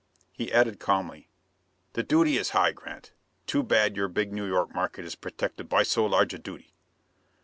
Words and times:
He 0.31 0.51
added 0.51 0.79
calmly, 0.79 1.29
"The 1.93 2.01
duty 2.01 2.35
is 2.37 2.49
high, 2.57 2.71
Grant. 2.71 3.11
Too 3.45 3.61
bad 3.61 3.95
your 3.95 4.07
big 4.07 4.33
New 4.33 4.47
York 4.47 4.73
market 4.73 5.05
is 5.05 5.13
protected 5.13 5.69
by 5.69 5.83
so 5.83 6.07
large 6.07 6.33
a 6.33 6.39
duty. 6.39 6.73